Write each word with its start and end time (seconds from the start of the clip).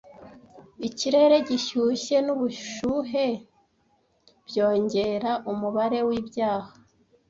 Ikirere 0.87 1.35
gishyushye 1.47 2.17
nubushuhe 2.25 3.27
byongera 4.47 5.31
umubare 5.51 5.99
wibyaha. 6.07 6.71